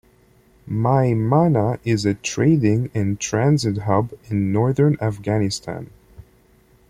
Maimana 0.67 1.77
is 1.85 2.07
a 2.07 2.15
Trading 2.15 2.89
and 2.95 3.19
Transit 3.19 3.83
Hub 3.83 4.11
in 4.31 4.51
northern 4.51 4.97
Afghanistan. 4.99 5.91